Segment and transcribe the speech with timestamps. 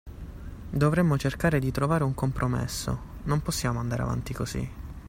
[0.71, 4.67] Dovremmo cercare di trovare un compromesso, non possiamo andare avanti così!